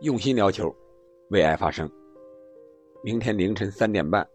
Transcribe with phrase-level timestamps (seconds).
[0.00, 0.74] 用心聊球，
[1.30, 1.90] 为爱发声。
[3.02, 4.28] 明天凌晨三点半，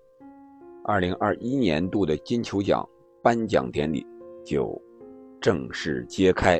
[0.84, 2.84] 二零二一年度的金球奖
[3.22, 4.04] 颁奖典礼
[4.44, 4.82] 就
[5.40, 6.60] 正式揭开。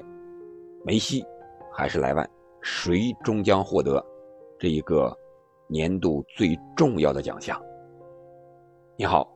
[0.86, 1.26] 梅西
[1.74, 2.30] 还是莱万，
[2.62, 4.06] 谁终将获得
[4.60, 5.12] 这一个
[5.66, 7.60] 年度最重要的奖项？
[8.96, 9.36] 你好，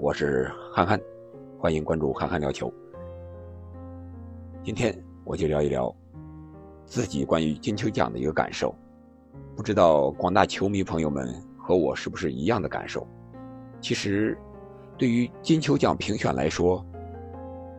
[0.00, 1.00] 我是憨憨，
[1.56, 2.72] 欢迎关注憨憨聊球。
[4.64, 4.92] 今天
[5.24, 5.94] 我就聊一聊
[6.84, 8.74] 自己关于金球奖的一个感受。
[9.56, 13.06] 不知道广大球迷朋友们和我是不是一样的感受？
[13.80, 14.36] 其实，
[14.96, 16.84] 对于金球奖评选来说，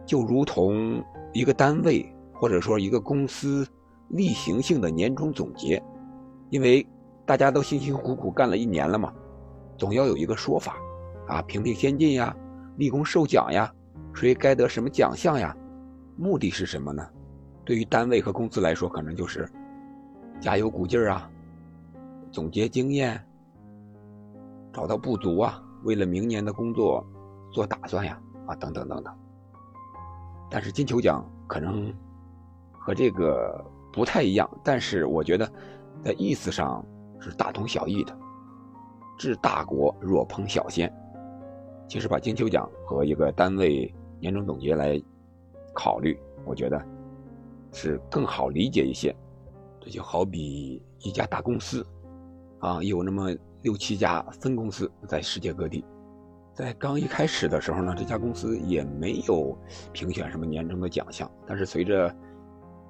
[0.06, 3.68] 就如同一个单位或者说一个公司
[4.10, 5.82] 例行性的年终总结，
[6.50, 6.86] 因为
[7.26, 9.12] 大家都辛辛苦苦干了一年了嘛，
[9.78, 10.78] 总要有一个说法，
[11.28, 12.36] 啊，评评先进呀，
[12.78, 13.74] 立功受奖呀，
[14.14, 15.56] 谁该得什么奖项呀？
[16.16, 17.06] 目的是什么呢？
[17.66, 19.50] 对于单位和公司来说，可能就是
[20.40, 21.30] 加油鼓劲儿啊。
[22.36, 23.26] 总结经验，
[24.74, 27.02] 找到不足啊，为了明年的工作
[27.50, 29.18] 做打算呀，啊，等等等等。
[30.52, 31.94] 但是金球奖可能
[32.74, 35.50] 和这个不太一样，但是我觉得
[36.04, 36.86] 在意思上
[37.22, 38.14] 是大同小异的。
[39.18, 40.94] 治大国若烹小鲜，
[41.88, 45.02] 其实把金球奖和一个单位年终总结来
[45.74, 46.86] 考虑，我觉得
[47.72, 49.16] 是更好理解一些。
[49.80, 51.88] 这就好比一家大公司。
[52.66, 53.30] 啊，有那么
[53.62, 55.86] 六七家分公司在世界各地，
[56.52, 59.56] 在刚一开始的时候呢，这家公司也没有
[59.94, 61.30] 评选什么年终的奖项。
[61.46, 62.12] 但是随着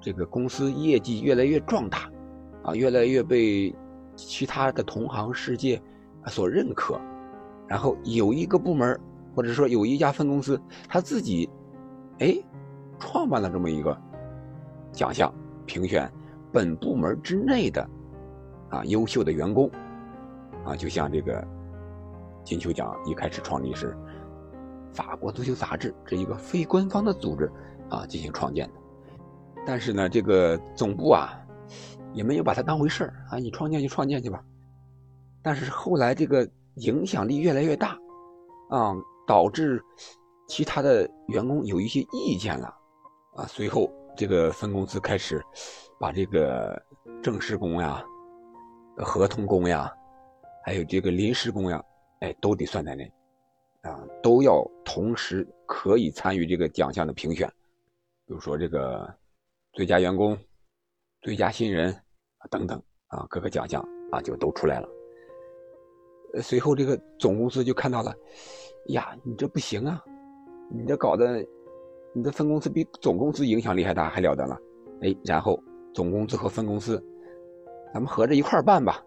[0.00, 2.10] 这个公司业绩越来越壮大，
[2.62, 3.74] 啊，越来越被
[4.14, 5.78] 其他的同行世界
[6.26, 6.98] 所认可，
[7.68, 8.98] 然后有一个部门
[9.34, 11.50] 或者说有一家分公司，他自己
[12.20, 12.34] 哎
[12.98, 13.94] 创办了这么一个
[14.90, 15.30] 奖项，
[15.66, 16.10] 评选
[16.50, 17.86] 本部门之内的。
[18.76, 19.70] 啊，优秀的员工，
[20.64, 21.42] 啊，就像这个
[22.44, 23.96] 金球奖一开始创立是
[24.92, 27.50] 法国足球杂志这一个非官方的组织
[27.88, 28.74] 啊进行创建的，
[29.66, 31.32] 但是呢，这个总部啊
[32.12, 34.44] 也没有把它当回事儿啊，你创建就创建去吧。
[35.42, 37.96] 但是后来这个影响力越来越大，
[38.68, 38.94] 啊，
[39.26, 39.82] 导致
[40.48, 42.66] 其他的员工有一些意见了，
[43.36, 45.42] 啊，随后这个分公司开始
[45.98, 46.78] 把这个
[47.22, 48.04] 正式工呀。
[48.98, 49.92] 合同工呀，
[50.64, 51.84] 还有这个临时工呀，
[52.20, 53.12] 哎，都得算在内，
[53.82, 57.46] 啊，都要同时可以参与这个奖项的评选，
[58.26, 59.06] 比如说这个
[59.72, 60.36] 最佳员工、
[61.20, 61.94] 最佳新人
[62.50, 64.88] 等等啊，各个奖项啊就都出来了。
[66.42, 68.14] 随后这个总公司就看到了，
[68.88, 70.02] 呀，你这不行啊，
[70.70, 71.46] 你这搞的，
[72.14, 74.58] 你的分公司比总公司影响力还大，还了得了？
[75.02, 77.02] 哎，然后总公司和分公司。
[77.96, 79.02] 咱们合着一块办吧，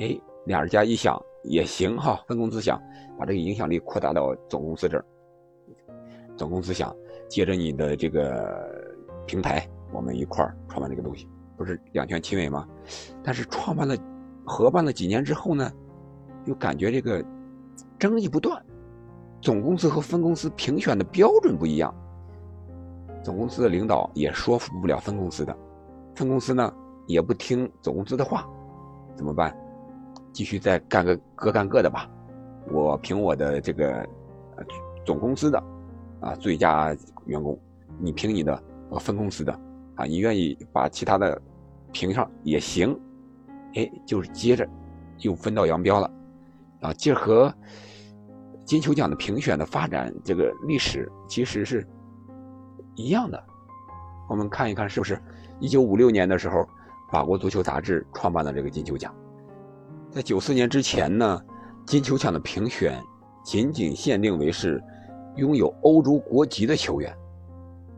[0.00, 2.76] 哎，两家一想也行哈，分公司想
[3.16, 5.04] 把这个影响力扩大到总公司这儿，
[6.36, 6.92] 总公司想
[7.28, 8.84] 借着你的这个
[9.28, 12.66] 平台，我们一块儿创办这个东西，不是两全其美吗？
[13.22, 13.96] 但是创办了、
[14.44, 15.70] 合办了几年之后呢，
[16.46, 17.24] 又感觉这个
[17.96, 18.60] 争议不断，
[19.40, 21.94] 总公司和分公司评选的标准不一样，
[23.22, 25.56] 总公司的领导也说服不了分公司的，
[26.16, 26.74] 分公司呢？
[27.08, 28.46] 也不听总公司的话，
[29.16, 29.56] 怎么办？
[30.30, 32.08] 继续再干个各干各的吧。
[32.70, 34.06] 我凭我的这个
[35.06, 35.58] 总公司的
[36.20, 37.58] 啊最佳员工，
[37.98, 38.62] 你凭你的
[39.00, 39.52] 分公司的
[39.96, 41.40] 啊，你愿意把其他的
[41.92, 42.96] 评上也行。
[43.74, 44.68] 哎，就是接着
[45.20, 46.10] 又分道扬镳了
[46.82, 46.92] 啊。
[46.92, 47.52] 这和
[48.66, 51.88] 金球奖的评选的发展这个历史其实是
[52.96, 53.42] 一样的。
[54.28, 55.18] 我们看一看，是不是
[55.58, 56.68] 一九五六年的时候？
[57.10, 59.14] 法国足球杂志创办了这个金球奖，
[60.10, 61.42] 在九四年之前呢，
[61.86, 63.00] 金球奖的评选
[63.42, 64.82] 仅仅限定为是
[65.36, 67.10] 拥有欧洲国籍的球员，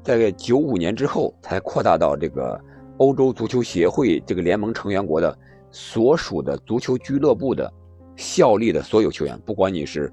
[0.04, 2.58] 在九五年之后才扩大到这个
[2.98, 5.36] 欧洲足球协会这个联盟成员国的
[5.72, 7.72] 所属的足球俱乐部的
[8.14, 10.12] 效力的所有球员，不管你是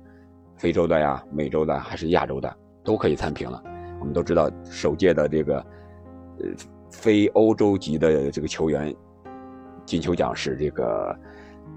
[0.55, 2.51] 非洲的呀、美洲的还是亚洲的，
[2.83, 3.61] 都可以参评了。
[3.99, 5.57] 我们都知道首届的这个
[6.39, 6.47] 呃。
[6.97, 8.93] 非欧洲籍的这个球员，
[9.85, 11.15] 金球奖是这个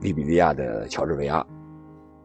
[0.00, 1.46] 利比利亚的乔治维亚，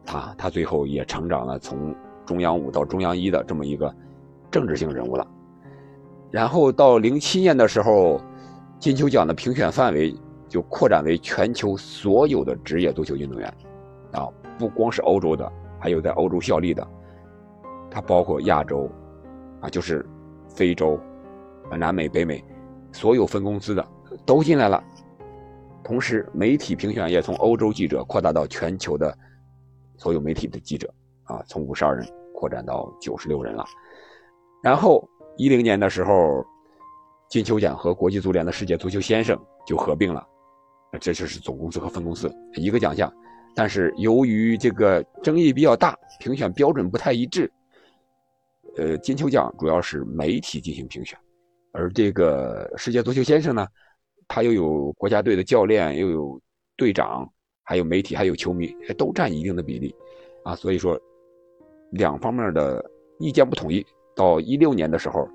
[0.02, 1.94] 他他最后也成长了从
[2.24, 3.94] 中央五到中央一的这么一个
[4.50, 5.26] 政治性人物了。
[6.30, 8.18] 然后到零七年的时候，
[8.78, 10.14] 金球奖的评选范围
[10.48, 13.54] 就扩展为全球所有的职业足球运动员，
[14.12, 14.26] 啊，
[14.58, 16.88] 不光是欧洲的，还有在欧洲效力的，
[17.90, 18.90] 它包括亚洲，
[19.60, 20.04] 啊，就是
[20.48, 20.98] 非洲、
[21.70, 22.42] 南美、北美。
[22.96, 23.86] 所有分公司的
[24.24, 24.82] 都进来了，
[25.84, 29.14] 同时，媒体评选也从欧洲记者扩大到全球的
[29.98, 30.92] 所有媒体的记者
[31.24, 33.62] 啊，从五十二人扩展到九十六人了。
[34.62, 35.06] 然后
[35.36, 36.42] 一零年的时候，
[37.28, 40.26] 金球奖和国际足联的世界足球先生就合并了，
[40.98, 43.12] 这就是总公司和分公司一个奖项。
[43.54, 47.52] 但是由于这个争议比较大，评选标准不太一致。
[48.78, 51.18] 呃，金球奖主要是媒体进行评选，
[51.76, 53.66] 而这个世界足球先生呢，
[54.26, 56.40] 他又有国家队的教练，又有
[56.74, 57.30] 队长，
[57.62, 59.94] 还有媒体，还有球迷，都占一定的比例，
[60.42, 60.98] 啊，所以说
[61.90, 62.82] 两方面的
[63.18, 63.84] 意见不统一。
[64.14, 65.28] 到一六年的时候，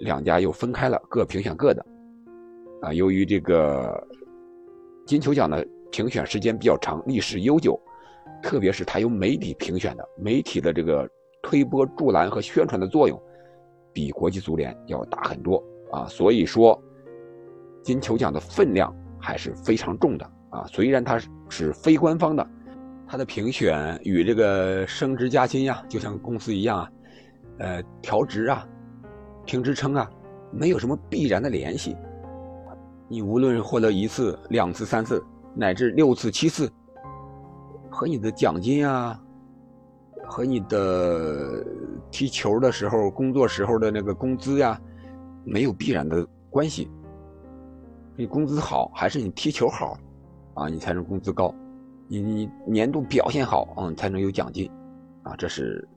[0.00, 1.86] 两家又分开了，各评选各的。
[2.80, 4.04] 啊，由于这个
[5.06, 7.80] 金球奖的评选时间比较长，历史悠久，
[8.42, 11.08] 特别是它由媒体评选的，媒体的这个。
[11.44, 13.20] 推波助澜和宣传的作用，
[13.92, 16.06] 比国际足联要大很多啊！
[16.06, 16.80] 所以说，
[17.82, 20.64] 金球奖的分量还是非常重的啊！
[20.66, 22.46] 虽然它是非官方的，
[23.06, 26.90] 它的评选与这个升职加薪呀，就像公司一样啊，
[27.58, 28.66] 呃，调职啊、
[29.44, 30.10] 评职称啊，
[30.50, 31.96] 没有什么必然的联系。
[33.08, 35.22] 你无论获得一次、两次、三次，
[35.54, 36.70] 乃至六次、七次，
[37.90, 39.20] 和你的奖金啊。
[40.24, 41.62] 和你的
[42.12, 44.78] 踢球的时候、工作时候的那个工资呀，
[45.44, 46.88] 没有必然的关系。
[48.14, 49.98] 你工资好，还是你踢球好，
[50.52, 51.52] 啊，你才能工资高。
[52.06, 54.70] 你你年度表现好，嗯，才能有奖金，
[55.22, 55.88] 啊，这是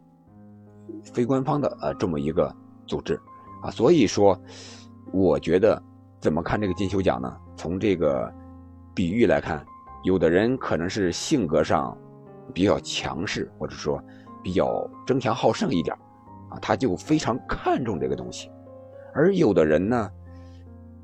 [1.03, 2.56] 非官方的呃这么一个
[2.88, 3.19] 组织，
[3.62, 4.39] 啊，所以说，
[5.12, 5.79] 我觉得
[6.21, 7.38] 怎么看这个金球奖呢？
[7.57, 8.33] 从这个
[8.94, 9.63] 比喻来看，
[10.06, 11.95] 有的人可能是性格上
[12.53, 14.01] 比较强势，或者说。
[14.45, 15.97] 比较争强好胜一点
[16.50, 18.51] 啊，他就非常看重这个东西。
[19.13, 20.12] 而有的人呢，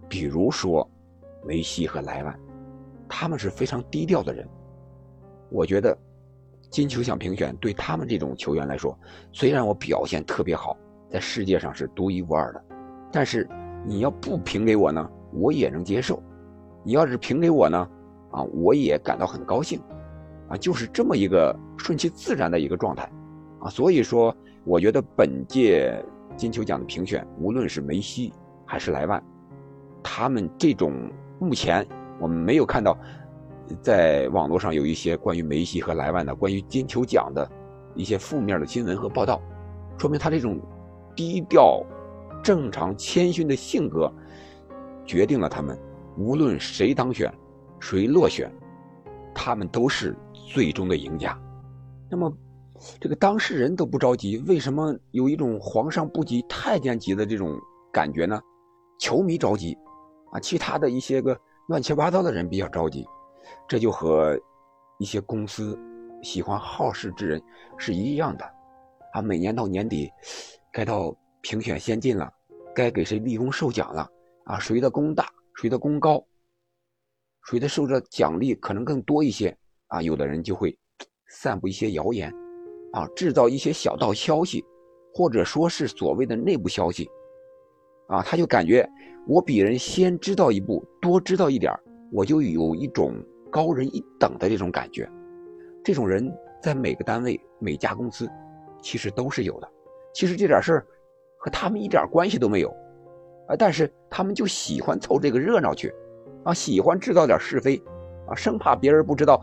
[0.09, 0.89] 比如说
[1.45, 2.39] 梅西和莱万，
[3.07, 4.47] 他们是非常低调的人。
[5.49, 5.97] 我觉得
[6.69, 8.97] 金球奖评选对他们这种球员来说，
[9.31, 10.77] 虽然我表现特别好，
[11.09, 12.63] 在世界上是独一无二的，
[13.11, 13.47] 但是
[13.85, 16.21] 你要不评给我呢，我也能接受；
[16.83, 17.89] 你要是评给我呢，
[18.31, 19.81] 啊，我也感到很高兴，
[20.47, 23.09] 啊，就是这么一个顺其自然的一个状态。
[23.59, 26.03] 啊，所以说，我觉得本届
[26.37, 28.31] 金球奖的评选，无论是梅西
[28.63, 29.21] 还是莱万，
[30.03, 30.93] 他们这种
[31.39, 31.85] 目前
[32.19, 32.95] 我们没有看到，
[33.81, 37.49] 在网络上有一些关于梅西和莱万的关于金球奖的
[37.95, 39.41] 一些负面的新闻和报道，
[39.97, 40.59] 说明他这种
[41.15, 41.83] 低调、
[42.43, 44.13] 正常、谦逊的性格，
[45.05, 45.75] 决定了他们
[46.17, 47.33] 无论谁当选，
[47.79, 48.51] 谁落选，
[49.33, 51.35] 他们都是最终的赢家。
[52.11, 52.31] 那么。
[52.99, 57.59] 这个当事人都不着急，为什么有一种皇上不急太监急的这种
[57.91, 58.41] 感觉呢？
[58.99, 59.77] 球迷着急，
[60.31, 63.05] 啊，其他的一些个乱七八糟的人比较着急，
[63.67, 64.39] 这就和
[64.99, 65.77] 一些公司
[66.21, 67.41] 喜欢好事之人
[67.77, 68.45] 是一样的，
[69.13, 70.09] 啊，每年到年底，
[70.71, 72.31] 该到评选先进了，
[72.75, 74.07] 该给谁立功受奖了，
[74.45, 76.23] 啊，谁的功大，谁的功高，
[77.45, 79.55] 谁的受着奖励可能更多一些，
[79.87, 80.77] 啊，有的人就会
[81.27, 82.31] 散布一些谣言。
[82.93, 84.65] 啊，制造一些小道消息，
[85.13, 87.09] 或者说是所谓的内部消息，
[88.07, 88.87] 啊，他就感觉
[89.27, 91.73] 我比人先知道一步，多知道一点
[92.11, 93.15] 我就有一种
[93.49, 95.09] 高人一等的这种感觉。
[95.83, 96.29] 这种人
[96.61, 98.29] 在每个单位、每家公司，
[98.81, 99.69] 其实都是有的。
[100.13, 100.87] 其实这点事儿
[101.37, 102.69] 和他们一点关系都没有，
[103.47, 105.93] 啊，但是他们就喜欢凑这个热闹去，
[106.43, 107.81] 啊，喜欢制造点是非，
[108.27, 109.41] 啊，生怕别人不知道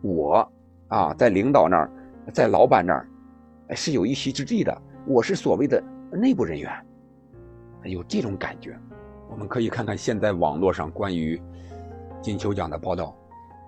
[0.00, 0.48] 我
[0.86, 1.90] 啊在领导那儿。
[2.32, 3.08] 在老板那儿，
[3.74, 4.82] 是有一席之地的。
[5.06, 5.82] 我是所谓的
[6.12, 6.70] 内部人员，
[7.84, 8.78] 有这种感觉。
[9.30, 11.40] 我们可以看看现在网络上关于
[12.20, 13.16] 金球奖的报道，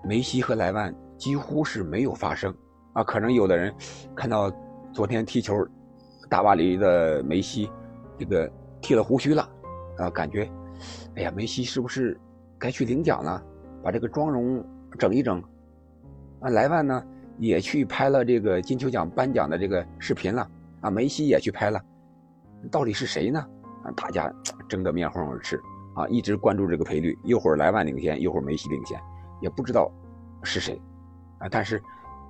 [0.03, 2.53] 梅西和莱万几乎是没有发声
[2.93, 3.03] 啊。
[3.03, 3.73] 可能有的人
[4.15, 4.51] 看到
[4.93, 5.67] 昨天踢球，
[6.29, 7.69] 大巴黎的梅西
[8.19, 9.49] 这个剃了胡须了
[9.97, 10.47] 啊，感觉
[11.15, 12.19] 哎呀，梅西是不是
[12.59, 13.43] 该去领奖了？
[13.83, 14.63] 把这个妆容
[14.99, 15.41] 整一整
[16.41, 16.49] 啊。
[16.49, 17.03] 莱万呢？
[17.37, 20.47] 也去拍了这个金球奖颁奖的这个视频了
[20.81, 21.81] 啊，梅西也去拍了，
[22.69, 23.39] 到底是谁呢？
[23.83, 24.31] 啊，大家
[24.69, 25.59] 争得面红耳赤
[25.95, 28.99] 啊，一直关注这个赔率，一会儿莱万领先，一会儿梅西领先，
[29.41, 29.91] 也不知道
[30.43, 30.79] 是谁
[31.39, 31.47] 啊。
[31.49, 31.81] 但是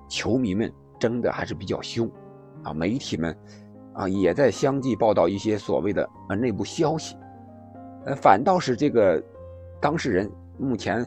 [0.08, 2.10] 球迷们争的还是比较凶
[2.62, 3.36] 啊，媒体们
[3.94, 7.16] 啊也在相继报道一些所谓的啊内部消息，
[8.06, 9.22] 呃，反倒是这个
[9.80, 11.04] 当事人目前。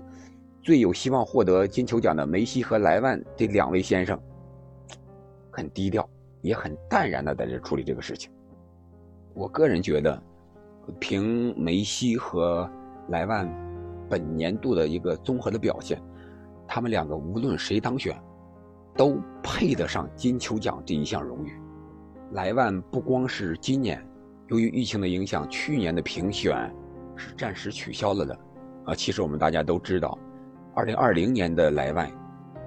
[0.65, 4.19] 最有希望获得金球奖的梅西和莱万这两位先生，
[5.51, 6.09] 很低调，
[6.41, 8.31] 也很淡然的在这处理这个事情。
[9.35, 10.19] 我个人觉得，
[10.99, 12.67] 凭梅西和
[13.09, 13.47] 莱万
[14.09, 16.01] 本年度的一个综合的表现，
[16.67, 18.19] 他们两个无论谁当选，
[18.97, 21.53] 都配得上金球奖这一项荣誉。
[22.31, 24.03] 莱万不光是今年，
[24.47, 26.73] 由于疫情的影响，去年的评选
[27.15, 28.39] 是暂时取消了的。
[28.85, 30.17] 啊，其实我们大家都知道，
[30.75, 32.11] 二零二零年的莱万，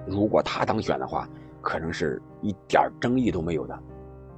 [0.07, 1.29] 如果他当选的话，
[1.61, 3.79] 可能是一点争议都没有的。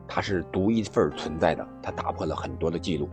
[0.05, 3.09] 他是独一份存在的，他打破了很多的记录。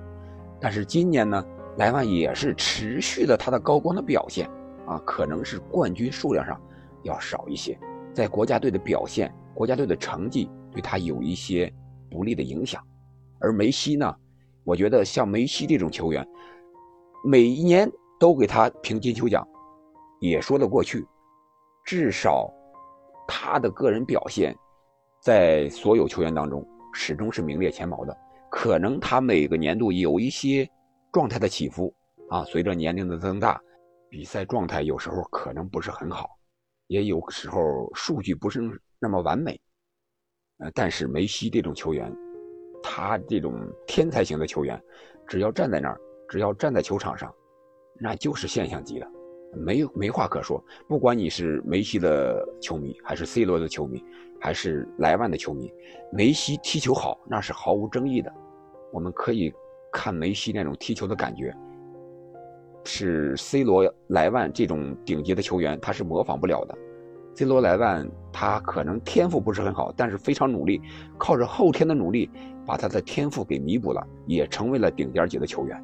[0.60, 1.44] 但是今年呢，
[1.76, 4.50] 莱万也是持续的他的高光的表现
[4.84, 6.60] 啊，可能是冠军数量上
[7.04, 7.78] 要少一些，
[8.12, 11.72] 在国家队的表现、国家队的成绩对他有一些
[12.10, 12.82] 不利的影响。
[13.38, 14.12] 而梅西呢，
[14.64, 16.26] 我觉得像梅西这种球员，
[17.24, 17.88] 每一年
[18.18, 19.46] 都给他评金球奖，
[20.20, 21.06] 也说得过去。
[21.84, 22.52] 至少
[23.26, 24.56] 他的个人表现，
[25.22, 26.66] 在所有球员当中。
[26.94, 28.16] 始终是名列前茅的，
[28.50, 30.68] 可能他每个年度有一些
[31.12, 31.94] 状态的起伏
[32.28, 33.60] 啊，随着年龄的增大，
[34.08, 36.30] 比赛状态有时候可能不是很好，
[36.86, 37.60] 也有时候
[37.94, 38.60] 数据不是
[38.98, 39.60] 那么完美。
[40.58, 42.12] 呃，但是梅西这种球员，
[42.82, 43.54] 他这种
[43.86, 44.82] 天才型的球员，
[45.26, 47.32] 只要站在那儿，只要站在球场上，
[48.00, 49.06] 那就是现象级的。
[49.54, 54.04] 没没话可说，不管你是梅西的球迷，还是 C 罗的球迷，
[54.40, 55.72] 还是莱万的球迷，
[56.12, 58.32] 梅西踢球好，那是毫无争议的。
[58.92, 59.52] 我们可以
[59.92, 61.54] 看梅西那种踢球的感觉，
[62.84, 66.76] 是 C 罗、莱万这种顶级的球员他是模仿不了的。
[67.34, 70.80] C 罗、莱万他可能天赋不是很好，但是非常努力，
[71.16, 72.30] 靠着后天的努力
[72.66, 75.82] 把他的天赋给弥补了，也成为了顶尖级的球员。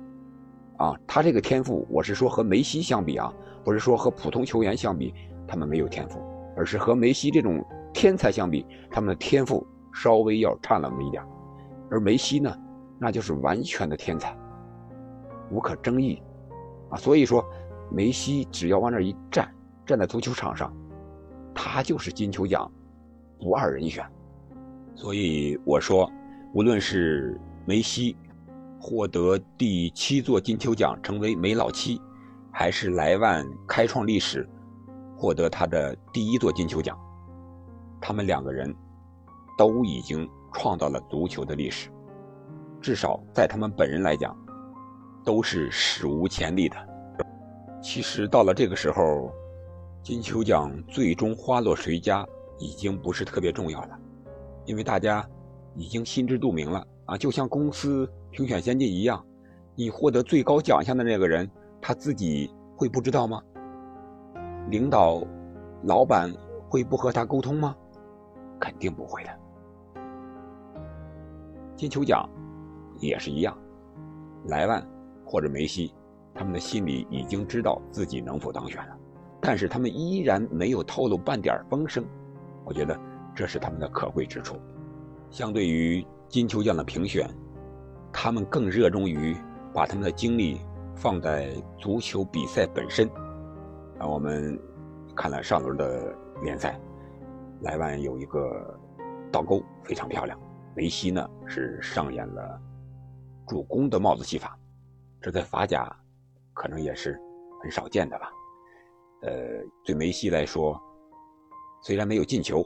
[0.77, 3.33] 啊，他这个天赋，我是说和梅西相比啊。
[3.65, 5.13] 不是说和普通球员相比，
[5.49, 6.21] 他们没有天赋，
[6.57, 11.23] 而是和梅西这种天才相比，他们的天赋稍微要差那么一点
[11.91, 12.55] 而梅西呢，
[12.99, 14.37] 那就是完全的天才，
[15.51, 16.23] 无可争议，
[16.91, 17.45] 啊，所以说，
[17.91, 19.51] 梅西只要往那一站，
[19.87, 20.75] 站在足球场上，
[21.55, 22.71] 他就是金球奖
[23.39, 24.05] 不二人选。
[24.95, 26.11] 所以我说，
[26.53, 28.17] 无论是梅西
[28.81, 32.01] 获得第七座金球奖，成为梅老七。
[32.57, 34.49] 还是莱万开创历史，
[35.17, 36.97] 获得他的第一座金球奖。
[38.01, 38.73] 他们两个人
[39.59, 41.91] 都已经创造了足球的历史，
[42.81, 44.37] 至少在他们本人来讲，
[45.25, 46.77] 都是史无前例的。
[47.83, 49.33] 其实到了这个时候，
[50.01, 52.25] 金球奖最终花落谁家
[52.61, 53.99] 已经不是特别重要了，
[54.65, 55.29] 因为大家
[55.75, 59.27] 已经心知肚明了啊，就像公司评选先进一样，
[59.75, 61.51] 你获得最高奖项的那个人。
[61.87, 63.43] 他自己会不知道吗？
[64.71, 65.23] 领导、
[65.83, 66.33] 老板
[66.67, 67.77] 会不和他沟通吗？
[68.59, 69.31] 肯定不会的。
[71.77, 72.27] 金球奖
[73.01, 73.55] 也是一样，
[74.47, 74.83] 莱万
[75.27, 75.93] 或者梅西，
[76.33, 78.97] 他们的心里已经知道自己能否当选了，
[79.39, 82.03] 但是他们依然没有透露半点风声。
[82.65, 82.99] 我觉得
[83.35, 84.57] 这是他们的可贵之处。
[85.29, 87.29] 相对于金球奖的评选，
[88.11, 89.37] 他们更热衷于
[89.75, 90.59] 把他们的精力。
[90.97, 93.09] 放在足球比赛本身，
[93.99, 94.59] 啊，我们
[95.15, 96.81] 看了上轮的联赛，
[97.63, 98.79] 莱万有一个
[99.31, 100.39] 倒钩非常漂亮，
[100.75, 102.61] 梅西呢是上演了
[103.47, 104.57] 助攻的帽子戏法，
[105.21, 105.95] 这在法甲
[106.53, 107.21] 可能也是
[107.63, 108.31] 很少见的吧。
[109.23, 109.33] 呃，
[109.85, 110.81] 对梅西来说，
[111.83, 112.65] 虽然没有进球，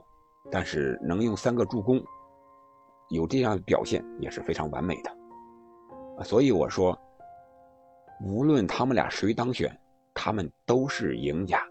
[0.50, 2.02] 但是能用三个助攻，
[3.10, 6.97] 有这样的表现也是非常完美的，所以我说。
[8.28, 9.74] 无论他们俩谁当选，
[10.12, 11.66] 他们都是赢家，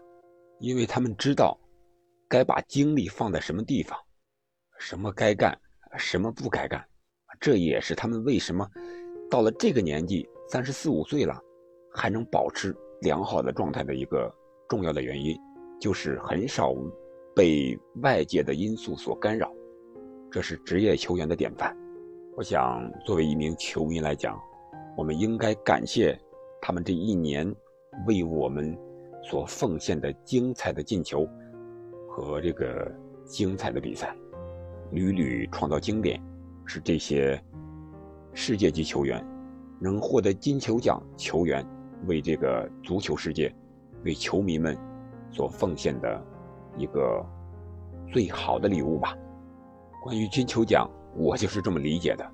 [0.58, 1.56] 因为他们知道
[2.28, 3.96] 该把精力放在什么地方，
[4.76, 5.56] 什么该干，
[5.96, 6.84] 什么不该干。
[7.38, 8.68] 这也是他们为什么
[9.30, 11.40] 到了这个年纪，三十四五岁了，
[11.94, 14.28] 还能保持良好的状态的一个
[14.68, 15.38] 重要的原因，
[15.80, 16.74] 就是很少
[17.36, 19.48] 被外界的因素所干扰。
[20.28, 21.72] 这是职业球员的典范。
[22.36, 24.36] 我想，作为一名球迷来讲，
[24.96, 26.20] 我们应该感谢。
[26.60, 27.52] 他们这一年
[28.06, 28.76] 为我们
[29.22, 31.28] 所奉献的精彩的进球
[32.08, 32.90] 和这个
[33.24, 34.14] 精彩的比赛，
[34.92, 36.22] 屡屡创造经典，
[36.64, 37.40] 是这些
[38.32, 39.24] 世界级球员
[39.80, 41.66] 能获得金球奖球员
[42.06, 43.54] 为这个足球世界、
[44.04, 44.76] 为球迷们
[45.30, 46.22] 所奉献的
[46.76, 47.24] 一个
[48.12, 49.16] 最好的礼物吧。
[50.02, 52.24] 关于金球奖，我就是这么理解的。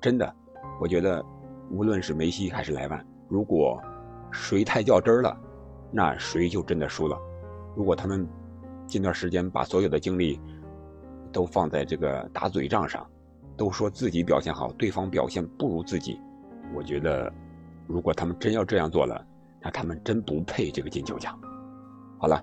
[0.00, 0.34] 真的，
[0.80, 1.24] 我觉得
[1.70, 3.06] 无论是梅西还是莱万。
[3.28, 3.80] 如果
[4.32, 5.36] 谁太较真儿了
[5.90, 7.18] 那谁就真的输了。
[7.76, 8.26] 如果他们
[8.86, 10.40] 近段时间把所有的精力
[11.30, 13.06] 都放在这个打嘴仗上
[13.56, 16.18] 都说自己表现好对方表现不如自己
[16.74, 17.32] 我觉得
[17.86, 19.24] 如果他们真要这样做了
[19.60, 21.38] 那他们真不配这个金球奖。
[22.18, 22.42] 好了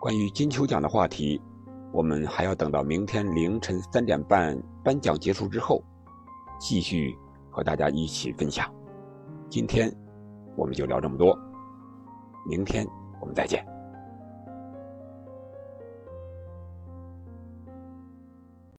[0.00, 1.40] 关于金球奖的话题
[1.92, 5.82] 我们还要等到明天凌晨三点半颁奖结束之后
[6.58, 7.14] 继续
[7.50, 8.72] 和大家一起分享。
[9.52, 9.94] 今天
[10.56, 11.38] 我们就聊这么多。
[12.46, 12.86] 明天
[13.20, 13.71] 我们再见。